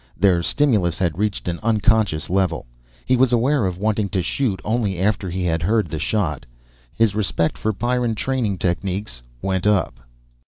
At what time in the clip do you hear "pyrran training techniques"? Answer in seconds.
7.71-9.21